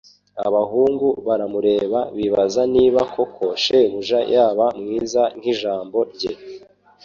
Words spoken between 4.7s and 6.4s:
mwiza nkijambo rye